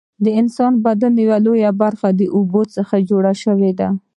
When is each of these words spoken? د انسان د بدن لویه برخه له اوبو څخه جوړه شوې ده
د 0.23 0.25
انسان 0.41 0.71
د 0.77 0.81
بدن 0.85 1.13
لویه 1.45 1.71
برخه 1.81 2.09
له 2.19 2.25
اوبو 2.35 2.61
څخه 2.75 2.95
جوړه 3.09 3.33
شوې 3.43 3.71
ده 3.79 3.89